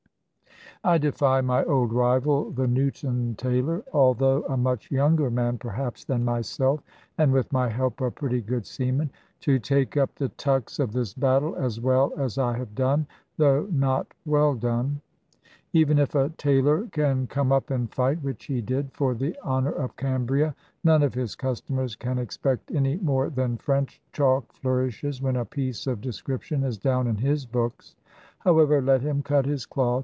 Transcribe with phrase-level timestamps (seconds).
[0.83, 6.25] I defy my old rival, the Newton tailor (although a much younger man perhaps than
[6.25, 6.81] myself,
[7.19, 9.11] and with my help a pretty good seaman),
[9.41, 13.05] to take up the tucks of this battle as well as I have done,
[13.37, 15.01] though not well done.
[15.71, 19.73] Even if a tailor can come up and fight (which he did, for the honour
[19.73, 25.35] of Cambria), none of his customers can expect any more than French chalk flourishes when
[25.35, 27.95] a piece of description is down in his books.
[28.39, 29.99] However, let him cut his cloth.